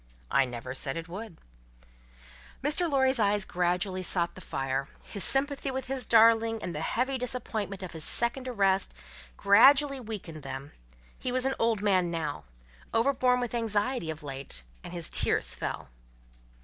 [0.31, 1.37] "I never said it would."
[2.63, 2.89] Mr.
[2.89, 7.83] Lorry's eyes gradually sought the fire; his sympathy with his darling, and the heavy disappointment
[7.83, 8.95] of his second arrest,
[9.37, 10.71] gradually weakened them;
[11.19, 12.45] he was an old man now,
[12.91, 15.89] overborne with anxiety of late, and his tears fell.